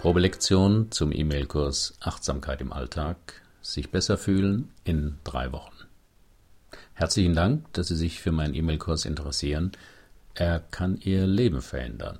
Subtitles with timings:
[0.00, 3.42] Probelektion zum E-Mail-Kurs Achtsamkeit im Alltag.
[3.60, 5.74] Sich besser fühlen in drei Wochen.
[6.94, 9.72] Herzlichen Dank, dass Sie sich für meinen E-Mail-Kurs interessieren.
[10.32, 12.18] Er kann Ihr Leben verändern.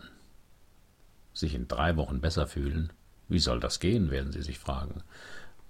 [1.32, 2.92] Sich in drei Wochen besser fühlen?
[3.30, 5.02] Wie soll das gehen, werden Sie sich fragen.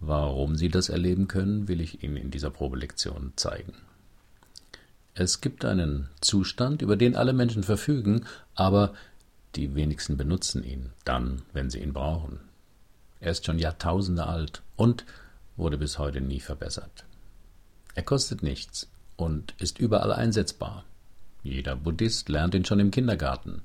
[0.00, 3.74] Warum Sie das erleben können, will ich Ihnen in dieser Probelektion zeigen.
[5.14, 8.94] Es gibt einen Zustand, über den alle Menschen verfügen, aber
[9.56, 12.40] die wenigsten benutzen ihn, dann, wenn sie ihn brauchen.
[13.20, 15.04] Er ist schon Jahrtausende alt und
[15.56, 17.04] wurde bis heute nie verbessert.
[17.94, 20.84] Er kostet nichts und ist überall einsetzbar.
[21.42, 23.62] Jeder Buddhist lernt ihn schon im Kindergarten.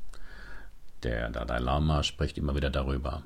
[1.04, 3.24] Der Dalai Lama spricht immer wieder darüber.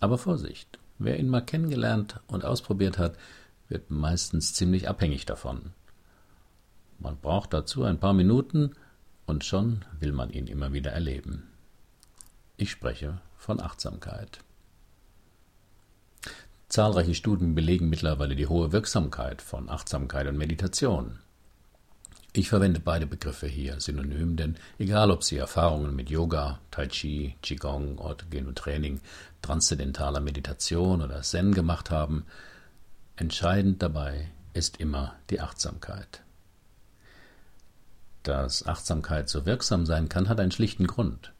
[0.00, 3.16] Aber Vorsicht, wer ihn mal kennengelernt und ausprobiert hat,
[3.68, 5.72] wird meistens ziemlich abhängig davon.
[6.98, 8.72] Man braucht dazu ein paar Minuten
[9.26, 11.50] und schon will man ihn immer wieder erleben.
[12.56, 14.40] Ich spreche von Achtsamkeit.
[16.68, 21.20] Zahlreiche Studien belegen mittlerweile die hohe Wirksamkeit von Achtsamkeit und Meditation.
[22.32, 27.36] Ich verwende beide Begriffe hier synonym, denn egal ob Sie Erfahrungen mit Yoga, Tai Chi,
[27.42, 29.00] Qigong, autogenem Training,
[29.40, 32.24] transzendentaler Meditation oder Zen gemacht haben,
[33.14, 36.23] entscheidend dabei ist immer die Achtsamkeit.
[38.24, 41.34] Dass Achtsamkeit so wirksam sein kann, hat einen schlichten Grund.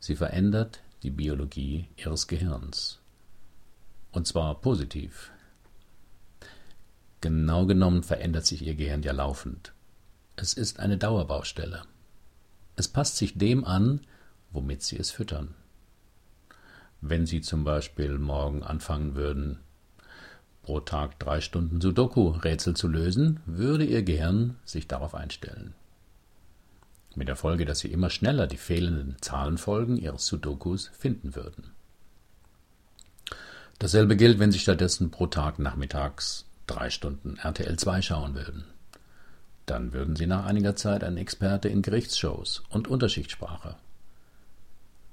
[0.00, 3.00] Sie verändert die Biologie Ihres Gehirns.
[4.12, 5.30] Und zwar positiv.
[7.20, 9.74] Genau genommen verändert sich Ihr Gehirn ja laufend.
[10.36, 11.82] Es ist eine Dauerbaustelle.
[12.76, 14.00] Es passt sich dem an,
[14.52, 15.54] womit Sie es füttern.
[17.02, 19.58] Wenn Sie zum Beispiel morgen anfangen würden,
[20.62, 25.74] pro Tag drei Stunden Sudoku-Rätsel zu lösen, würde Ihr Gehirn sich darauf einstellen
[27.16, 31.72] mit der Folge, dass sie immer schneller die fehlenden Zahlenfolgen ihres Sudokus finden würden.
[33.78, 38.64] Dasselbe gilt, wenn sie stattdessen pro Tag nachmittags drei Stunden RTL 2 schauen würden.
[39.66, 43.76] Dann würden sie nach einiger Zeit ein Experte in Gerichtsshows und Unterschichtssprache.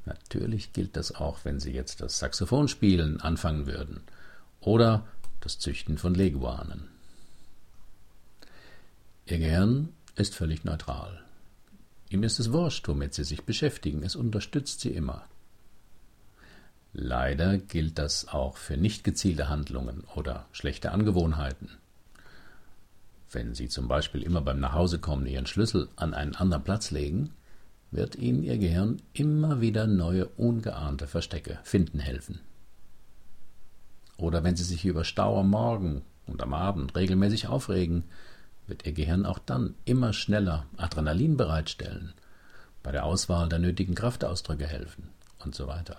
[0.06, 4.02] Natürlich gilt das auch, wenn sie jetzt das Saxophonspielen anfangen würden
[4.60, 5.06] oder
[5.40, 6.88] das Züchten von Leguanen.
[9.26, 11.24] Ihr Gehirn ist völlig neutral.
[12.14, 15.26] Ihm ist es wurscht, womit sie sich beschäftigen, es unterstützt sie immer.
[16.94, 21.70] Leider gilt das auch für nicht gezielte Handlungen oder schlechte Angewohnheiten.
[23.32, 27.32] Wenn Sie zum Beispiel immer beim Nachhausekommen Ihren Schlüssel an einen anderen Platz legen,
[27.90, 32.42] wird Ihnen Ihr Gehirn immer wieder neue, ungeahnte Verstecke finden helfen.
[34.18, 38.04] Oder wenn Sie sich über Stau am Morgen und am Abend regelmäßig aufregen,
[38.68, 42.14] wird Ihr Gehirn auch dann immer schneller Adrenalin bereitstellen,
[42.82, 45.10] bei der Auswahl der nötigen Kraftausdrücke helfen
[45.40, 45.98] und so weiter.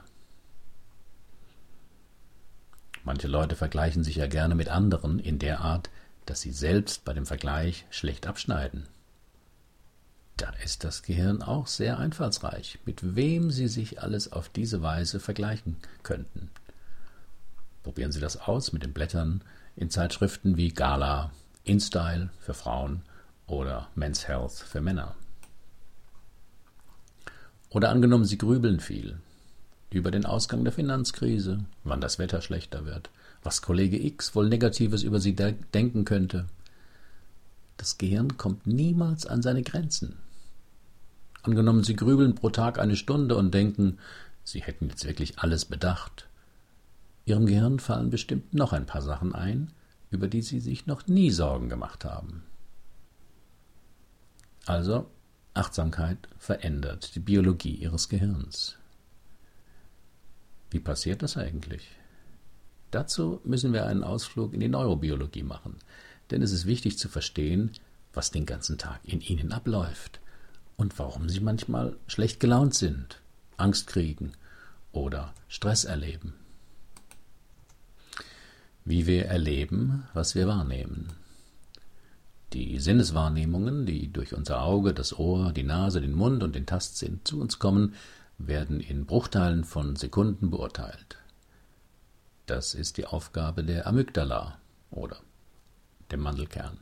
[3.04, 5.90] Manche Leute vergleichen sich ja gerne mit anderen in der Art,
[6.24, 8.86] dass sie selbst bei dem Vergleich schlecht abschneiden.
[10.36, 15.20] Da ist das Gehirn auch sehr einfallsreich, mit wem Sie sich alles auf diese Weise
[15.20, 16.50] vergleichen könnten.
[17.84, 19.42] Probieren Sie das aus mit den Blättern
[19.76, 21.30] in Zeitschriften wie Gala
[21.64, 23.02] InStyle für Frauen
[23.46, 25.14] oder Men's Health für Männer.
[27.70, 29.18] Oder angenommen, Sie grübeln viel
[29.90, 33.10] über den Ausgang der Finanzkrise, wann das Wetter schlechter wird,
[33.42, 36.46] was Kollege X wohl Negatives über Sie de denken könnte.
[37.76, 40.16] Das Gehirn kommt niemals an seine Grenzen.
[41.42, 43.98] Angenommen, Sie grübeln pro Tag eine Stunde und denken,
[44.42, 46.26] Sie hätten jetzt wirklich alles bedacht.
[47.24, 49.70] Ihrem Gehirn fallen bestimmt noch ein paar Sachen ein,
[50.14, 52.44] über die sie sich noch nie Sorgen gemacht haben.
[54.64, 55.10] Also,
[55.52, 58.76] Achtsamkeit verändert die Biologie ihres Gehirns.
[60.70, 61.88] Wie passiert das eigentlich?
[62.92, 65.76] Dazu müssen wir einen Ausflug in die Neurobiologie machen,
[66.30, 67.72] denn es ist wichtig zu verstehen,
[68.12, 70.20] was den ganzen Tag in ihnen abläuft
[70.76, 73.20] und warum sie manchmal schlecht gelaunt sind,
[73.56, 74.32] Angst kriegen
[74.92, 76.34] oder Stress erleben
[78.84, 81.08] wie wir erleben, was wir wahrnehmen.
[82.52, 87.20] Die Sinneswahrnehmungen, die durch unser Auge, das Ohr, die Nase, den Mund und den Tastsinn
[87.24, 87.94] zu uns kommen,
[88.38, 91.18] werden in Bruchteilen von Sekunden beurteilt.
[92.46, 94.58] Das ist die Aufgabe der Amygdala
[94.90, 95.16] oder
[96.12, 96.78] dem Mandelkern.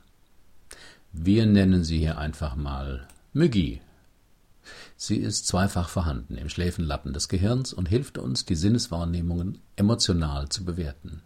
[1.13, 3.81] Wir nennen sie hier einfach mal Myggi.
[4.97, 10.65] Sie ist zweifach vorhanden im Schläfenlappen des Gehirns und hilft uns, die Sinneswahrnehmungen emotional zu
[10.65, 11.23] bewerten.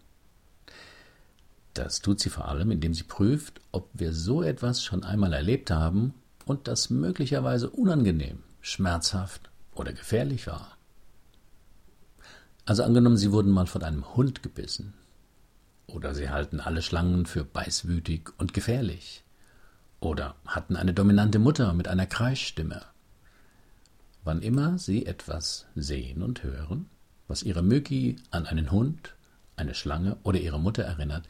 [1.77, 5.69] Das tut sie vor allem, indem sie prüft, ob wir so etwas schon einmal erlebt
[5.69, 6.15] haben
[6.45, 10.75] und das möglicherweise unangenehm, schmerzhaft oder gefährlich war.
[12.65, 14.95] Also angenommen, Sie wurden mal von einem Hund gebissen.
[15.85, 19.23] Oder Sie halten alle Schlangen für beißwütig und gefährlich.
[19.99, 22.81] Oder hatten eine dominante Mutter mit einer Kreischstimme.
[24.23, 26.89] Wann immer Sie etwas sehen und hören,
[27.27, 29.13] was Ihre Mücki an einen Hund,
[29.55, 31.25] eine Schlange oder Ihre Mutter erinnert,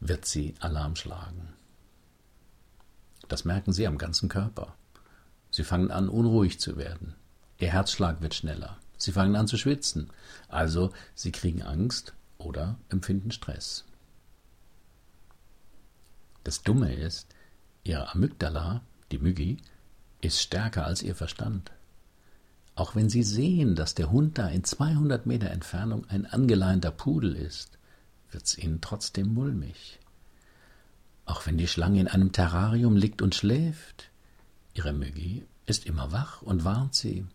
[0.00, 1.56] wird sie Alarm schlagen.
[3.28, 4.74] Das merken Sie am ganzen Körper.
[5.50, 7.14] Sie fangen an, unruhig zu werden.
[7.58, 8.78] Ihr Herzschlag wird schneller.
[8.98, 10.10] Sie fangen an zu schwitzen.
[10.48, 13.84] Also Sie kriegen Angst oder empfinden Stress.
[16.44, 17.26] Das Dumme ist,
[17.82, 19.56] Ihre Amygdala, die Mygi,
[20.20, 21.72] ist stärker als Ihr Verstand.
[22.74, 27.34] Auch wenn Sie sehen, dass der Hund da in 200 Meter Entfernung ein angeleinter Pudel
[27.34, 27.78] ist,
[28.30, 29.98] wird's Ihnen trotzdem mulmig.
[31.24, 34.10] Auch wenn die Schlange in einem Terrarium liegt und schläft,
[34.74, 37.26] Ihre Mygi ist immer wach und warnt Sie.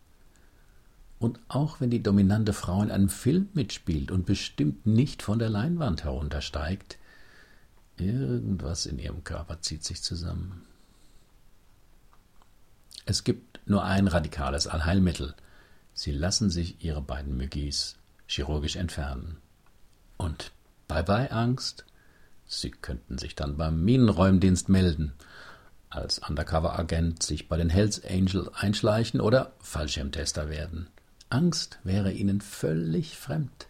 [1.19, 5.49] Und auch wenn die dominante Frau in einem Film mitspielt und bestimmt nicht von der
[5.49, 6.97] Leinwand heruntersteigt,
[7.97, 10.63] irgendwas in ihrem Körper zieht sich zusammen.
[13.05, 15.35] Es gibt nur ein radikales Allheilmittel.
[15.93, 17.97] Sie lassen sich ihre beiden Müggis
[18.27, 19.37] chirurgisch entfernen.
[20.17, 20.51] Und
[20.91, 21.85] bye bye Angst.
[22.45, 25.13] Sie könnten sich dann beim Minenräumdienst melden,
[25.89, 30.87] als Undercover-Agent sich bei den Hells Angels einschleichen oder Fallschirmtester werden.
[31.29, 33.67] Angst wäre ihnen völlig fremd.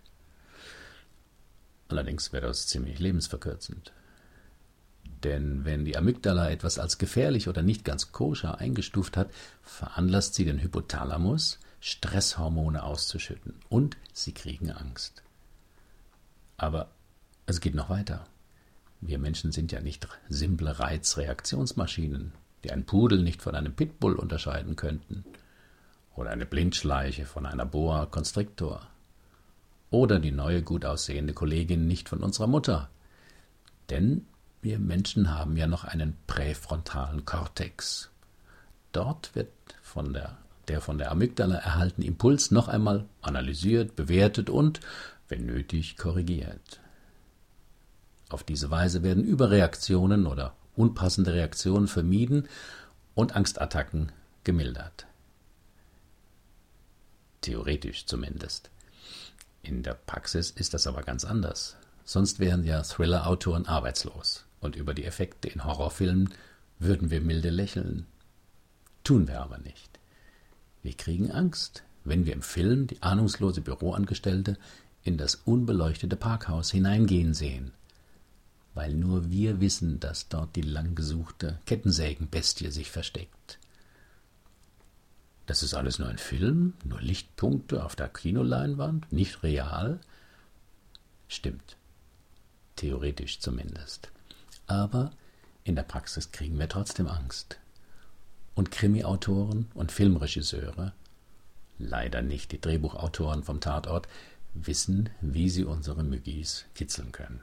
[1.90, 3.94] Allerdings wäre das ziemlich lebensverkürzend.
[5.24, 9.30] Denn wenn die Amygdala etwas als gefährlich oder nicht ganz koscher eingestuft hat,
[9.62, 15.22] veranlasst sie den Hypothalamus, Stresshormone auszuschütten und sie kriegen Angst.
[16.58, 16.90] Aber
[17.52, 18.24] es geht noch weiter.
[19.02, 22.32] Wir Menschen sind ja nicht simple Reizreaktionsmaschinen,
[22.64, 25.26] die einen Pudel nicht von einem Pitbull unterscheiden könnten
[26.16, 28.88] oder eine Blindschleiche von einer Boa Constrictor
[29.90, 32.90] oder die neue gut aussehende Kollegin nicht von unserer Mutter.
[33.90, 34.26] Denn
[34.62, 38.12] wir Menschen haben ja noch einen präfrontalen Kortex.
[38.94, 39.52] Dort wird
[39.82, 40.38] von der,
[40.70, 44.80] der von der Amygdala erhaltene Impuls noch einmal analysiert, bewertet und,
[45.28, 46.80] wenn nötig, korrigiert.
[48.32, 52.48] Auf diese Weise werden Überreaktionen oder unpassende Reaktionen vermieden
[53.14, 54.14] und Angstattacken
[54.46, 55.06] gemildert.
[57.42, 58.70] Theoretisch zumindest.
[59.64, 61.76] In der Praxis ist das aber ganz anders.
[62.06, 64.46] Sonst wären ja Thriller-Autoren arbeitslos.
[64.62, 66.34] Und über die Effekte in Horrorfilmen
[66.80, 68.06] würden wir milde lächeln.
[69.04, 70.00] Tun wir aber nicht.
[70.84, 74.58] Wir kriegen Angst, wenn wir im Film die ahnungslose Büroangestellte
[75.04, 77.74] in das unbeleuchtete Parkhaus hineingehen sehen,
[78.74, 83.60] weil nur wir wissen, dass dort die langgesuchte Kettensägenbestie sich versteckt.
[85.46, 90.00] Das ist alles nur ein Film, nur Lichtpunkte auf der Kinoleinwand, nicht real?
[91.28, 91.76] Stimmt.
[92.78, 94.10] Theoretisch zumindest.
[94.68, 95.12] Aber
[95.64, 97.60] in der Praxis kriegen wir trotzdem Angst.
[98.56, 100.94] Und Krimiautoren und Filmregisseure,
[101.80, 104.08] leider nicht die Drehbuchautoren vom Tatort,
[104.54, 107.42] wissen, wie sie unsere Müggis kitzeln können.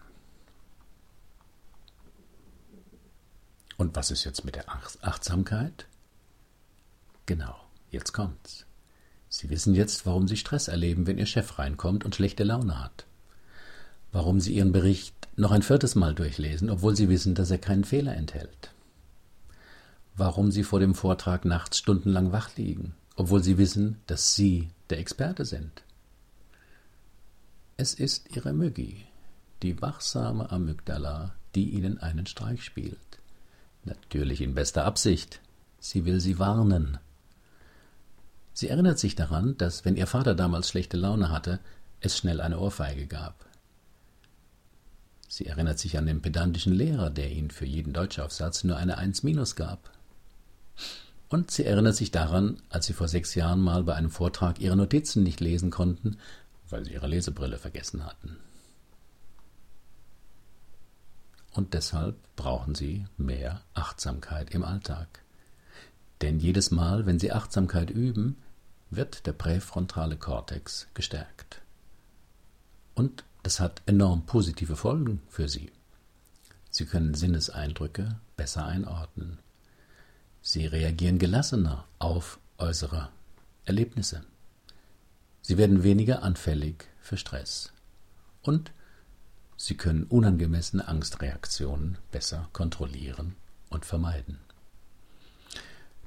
[3.79, 5.87] Und was ist jetzt mit der Achtsamkeit?
[7.25, 7.57] Genau.
[7.91, 8.67] Jetzt kommt's.
[9.31, 13.07] Sie wissen jetzt, warum Sie Stress erleben, wenn Ihr Chef reinkommt und schlechte Laune hat.
[14.13, 17.85] Warum Sie Ihren Bericht noch ein viertes Mal durchlesen, obwohl Sie wissen, dass er keinen
[17.85, 18.73] Fehler enthält.
[20.17, 24.99] Warum Sie vor dem Vortrag nachts stundenlang wach liegen, obwohl Sie wissen, dass Sie der
[24.99, 25.85] Experte sind.
[27.77, 29.07] Es ist Ihre Müggi,
[29.63, 32.99] die wachsame Amygdala, die Ihnen einen Streich spielt.
[33.89, 35.41] Natürlich in bester Absicht.
[35.81, 36.99] Sie will Sie warnen,
[38.59, 41.61] Sie erinnert sich daran, dass, wenn ihr Vater damals schlechte Laune hatte,
[42.01, 43.47] es schnell eine Ohrfeige gab.
[45.29, 49.23] Sie erinnert sich an den pedantischen Lehrer, der ihnen für jeden Deutschaufsatz nur eine Eins
[49.23, 49.93] minus gab.
[51.29, 54.75] Und sie erinnert sich daran, als sie vor sechs Jahren mal bei einem Vortrag ihre
[54.75, 56.17] Notizen nicht lesen konnten,
[56.69, 58.39] weil sie ihre Lesebrille vergessen hatten.
[61.53, 65.23] Und deshalb brauchen sie mehr Achtsamkeit im Alltag.
[66.21, 68.37] Denn jedes Mal, wenn sie Achtsamkeit üben,
[68.91, 71.61] wird der präfrontale Kortex gestärkt.
[72.95, 75.71] Und das hat enorm positive Folgen für Sie.
[76.71, 79.39] Sie können Sinneseindrücke besser einordnen.
[80.43, 83.11] Sie reagieren gelassener auf äußere
[83.65, 84.25] Erlebnisse.
[85.43, 87.73] Sie werden weniger anfällig für Stress.
[88.43, 88.73] Und
[89.61, 93.35] Sie können unangemessene Angstreaktionen besser kontrollieren
[93.71, 94.39] und vermeiden.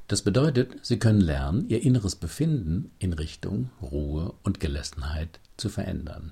[0.08, 6.32] Das bedeutet, Sie können lernen, Ihr inneres Befinden in Richtung Ruhe und Gelassenheit zu verändern.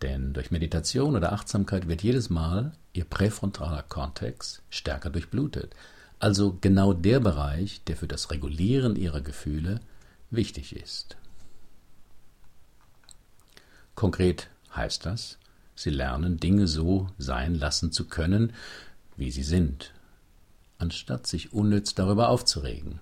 [0.00, 5.74] Denn durch Meditation oder Achtsamkeit wird jedes Mal Ihr präfrontaler Kortex stärker durchblutet,
[6.18, 9.80] also genau der Bereich, der für das Regulieren Ihrer Gefühle
[10.30, 11.16] wichtig ist.
[13.94, 15.39] Konkret heißt das,
[15.82, 18.52] Sie lernen Dinge so sein lassen zu können,
[19.16, 19.94] wie sie sind,
[20.76, 23.00] anstatt sich unnütz darüber aufzuregen.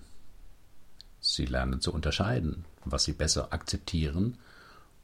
[1.19, 4.37] Sie lernen zu unterscheiden, was sie besser akzeptieren,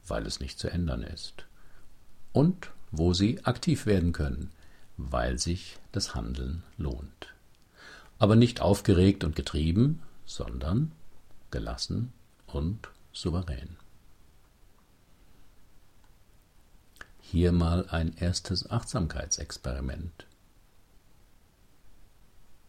[0.06, 1.44] weil es nicht zu ändern ist,
[2.32, 4.52] und wo sie aktiv werden können,
[4.96, 7.34] weil sich das Handeln lohnt.
[8.18, 10.92] Aber nicht aufgeregt und getrieben, sondern
[11.50, 12.14] gelassen
[12.46, 13.76] und souverän.
[17.28, 20.26] Hier mal ein erstes Achtsamkeitsexperiment.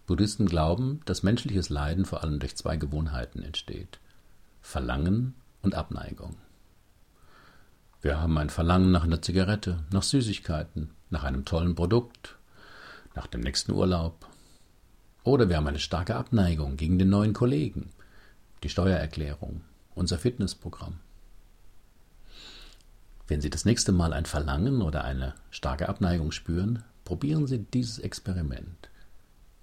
[0.08, 4.00] Buddhisten glauben, dass menschliches Leiden vor allem durch zwei Gewohnheiten entsteht.
[4.60, 6.38] Verlangen und Abneigung.
[8.02, 12.40] Wir haben ein Verlangen nach einer Zigarette, nach Süßigkeiten, nach einem tollen Produkt,
[13.14, 14.28] nach dem nächsten Urlaub.
[15.24, 17.92] Oder wir haben eine starke Abneigung gegen den neuen Kollegen,
[18.64, 19.62] die Steuererklärung,
[19.94, 20.98] unser Fitnessprogramm.
[23.28, 28.00] Wenn Sie das nächste Mal ein Verlangen oder eine starke Abneigung spüren, probieren Sie dieses
[28.00, 28.90] Experiment.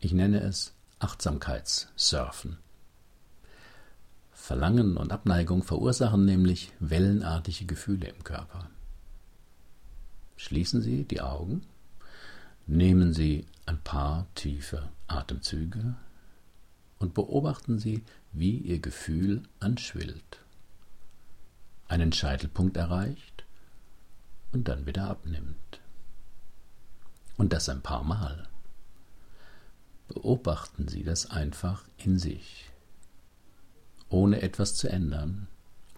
[0.01, 2.59] Ich nenne es Achtsamkeitssurfen.
[4.33, 8.69] Verlangen und Abneigung verursachen nämlich wellenartige Gefühle im Körper.
[10.37, 11.63] Schließen Sie die Augen,
[12.67, 15.95] nehmen Sie ein paar tiefe Atemzüge
[16.99, 20.41] und beobachten Sie, wie Ihr Gefühl anschwillt,
[21.89, 23.34] einen Scheitelpunkt erreicht
[24.55, 25.81] und dann wieder abnimmt.
[27.37, 28.49] Und das ein paar Mal.
[30.09, 32.71] Beobachten Sie das einfach in sich,
[34.09, 35.49] ohne etwas zu ändern,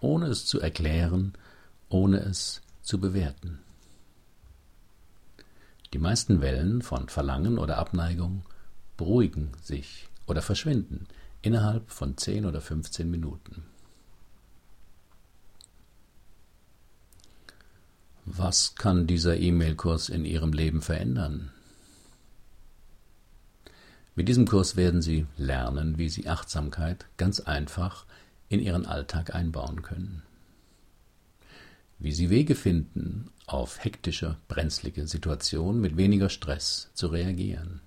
[0.01, 1.33] ohne es zu erklären,
[1.89, 3.59] ohne es zu bewerten.
[5.93, 8.43] Die meisten Wellen von Verlangen oder Abneigung
[8.97, 11.07] beruhigen sich oder verschwinden
[11.43, 13.63] innerhalb von 10 oder 15 Minuten.
[18.29, 21.53] Was kann dieser E-Mail-Kurs in Ihrem Leben verändern?
[24.15, 28.05] Mit diesem Kurs werden Sie lernen, wie Sie Achtsamkeit ganz einfach
[28.49, 30.23] in Ihren Alltag einbauen können.
[31.99, 37.79] Wie Sie Wege finden, auf hektische, brenzlige Situationen mit weniger Stress zu reagieren.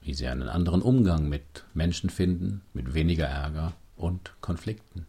[0.00, 5.06] Wie Sie einen anderen Umgang mit Menschen finden, mit weniger Ärger und Konflikten.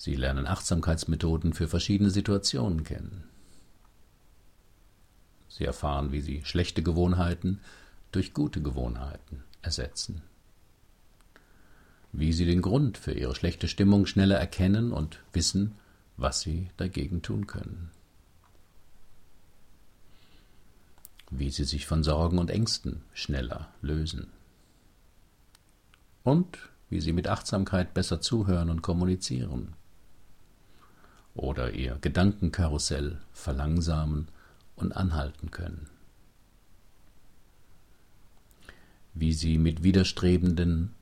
[0.00, 3.24] Sie lernen Achtsamkeitsmethoden für verschiedene Situationen kennen.
[5.46, 7.60] Sie erfahren, wie sie schlechte Gewohnheiten
[8.10, 10.22] durch gute Gewohnheiten ersetzen.
[12.12, 15.74] Wie sie den Grund für ihre schlechte Stimmung schneller erkennen und wissen,
[16.16, 17.90] was sie dagegen tun können.
[21.30, 24.28] Wie sie sich von Sorgen und Ängsten schneller lösen.
[26.22, 26.56] Und
[26.88, 29.74] wie sie mit Achtsamkeit besser zuhören und kommunizieren.
[31.40, 34.28] Oder ihr Gedankenkarussell verlangsamen
[34.76, 35.88] und anhalten können.
[39.14, 40.94] Wie sie mit widerstrebenden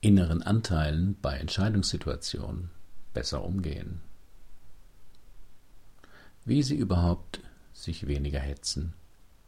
[0.00, 2.70] inneren Anteilen bei Entscheidungssituationen
[3.12, 4.02] besser umgehen.
[6.44, 7.40] Wie sie überhaupt
[7.72, 8.94] sich weniger hetzen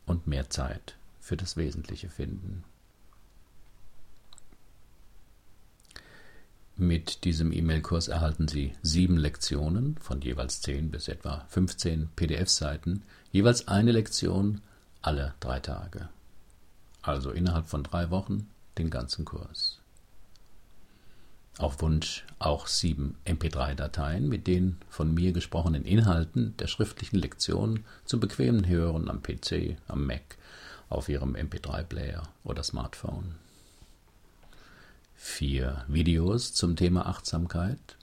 [0.05, 2.65] und mehr Zeit für das Wesentliche finden.
[6.81, 13.67] Mit diesem E-Mail-Kurs erhalten Sie sieben Lektionen von jeweils zehn bis etwa 15 PDF-Seiten, jeweils
[13.67, 14.61] eine Lektion
[15.03, 16.09] alle drei Tage.
[17.03, 19.81] Also innerhalb von drei Wochen den ganzen Kurs.
[21.59, 28.21] Auf Wunsch auch sieben MP3-Dateien mit den von mir gesprochenen Inhalten der schriftlichen Lektionen zum
[28.21, 30.37] bequemen Hören am PC, am Mac,
[30.89, 33.35] auf Ihrem MP3-Player oder Smartphone
[35.19, 37.97] vier Videos zum Thema Achtsamkeit,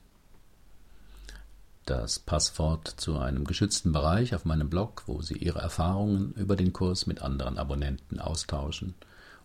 [1.85, 6.73] das Passwort zu einem geschützten Bereich auf meinem Blog, wo Sie Ihre Erfahrungen über den
[6.73, 8.95] Kurs mit anderen Abonnenten austauschen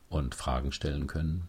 [0.09, 1.49] und Fragen stellen können,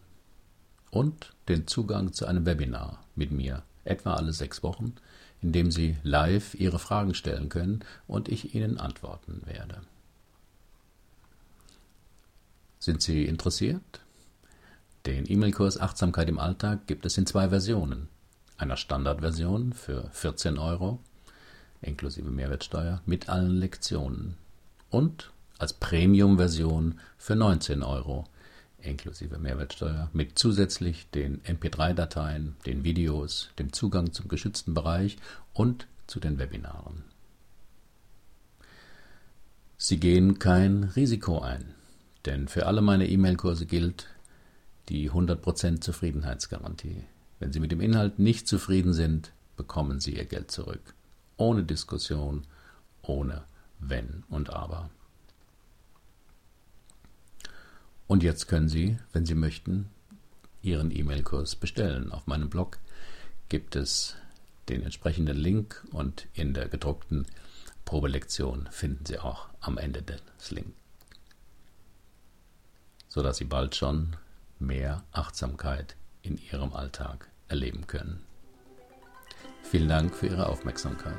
[0.90, 4.94] und den Zugang zu einem Webinar mit mir, etwa alle sechs Wochen,
[5.40, 9.80] in dem Sie live Ihre Fragen stellen können und ich Ihnen antworten werde.
[12.78, 14.02] Sind Sie interessiert?
[15.06, 18.08] Den E-Mail-Kurs Achtsamkeit im Alltag gibt es in zwei Versionen.
[18.56, 21.00] Einer Standardversion für 14 Euro
[21.80, 24.36] inklusive Mehrwertsteuer mit allen Lektionen
[24.90, 28.26] und als Premium-Version für 19 Euro
[28.78, 35.18] inklusive Mehrwertsteuer, mit zusätzlich den MP3-Dateien, den Videos, dem Zugang zum geschützten Bereich
[35.52, 37.04] und zu den Webinaren.
[39.78, 41.74] Sie gehen kein Risiko ein,
[42.26, 44.08] denn für alle meine E-Mail-Kurse gilt
[44.88, 47.04] die 100% Zufriedenheitsgarantie.
[47.38, 50.94] Wenn Sie mit dem Inhalt nicht zufrieden sind, bekommen Sie Ihr Geld zurück.
[51.36, 52.46] Ohne Diskussion,
[53.02, 53.44] ohne
[53.78, 54.90] Wenn und Aber.
[58.06, 59.88] Und jetzt können Sie, wenn Sie möchten,
[60.62, 62.12] Ihren E-Mail-Kurs bestellen.
[62.12, 62.78] Auf meinem Blog
[63.48, 64.16] gibt es
[64.68, 67.26] den entsprechenden Link und in der gedruckten
[67.84, 70.76] Probelektion finden Sie auch am Ende des Links,
[73.08, 74.16] sodass Sie bald schon
[74.62, 78.24] mehr Achtsamkeit in Ihrem Alltag erleben können.
[79.62, 81.14] Vielen Dank für Ihre Aufmerksamkeit.